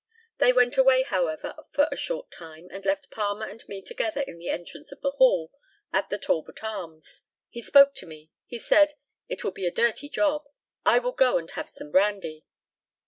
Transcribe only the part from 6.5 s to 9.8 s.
Arms. He spoke to me. He said "It will be a